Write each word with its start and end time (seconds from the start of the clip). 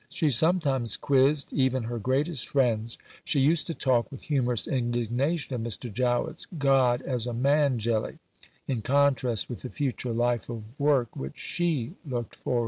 She 0.09 0.31
sometimes 0.31 0.97
quizzed 0.97 1.53
even 1.53 1.83
her 1.83 1.99
greatest 1.99 2.47
friends. 2.47 2.97
She 3.23 3.39
used 3.39 3.67
to 3.67 3.75
talk 3.75 4.11
with 4.11 4.23
humorous 4.23 4.67
indignation 4.67 5.53
of 5.53 5.61
Mr. 5.61 5.93
Jowett's 5.93 6.47
God 6.57 7.03
as 7.03 7.27
a 7.27 7.35
"man 7.35 7.77
jelly," 7.77 8.17
in 8.67 8.81
contrast 8.81 9.47
with 9.47 9.61
the 9.61 9.69
future 9.69 10.11
life 10.11 10.49
of 10.49 10.63
work 10.79 11.15
which 11.15 11.37
she 11.37 11.97
looked 12.03 12.35
forward 12.35 12.59
to. 12.59 12.59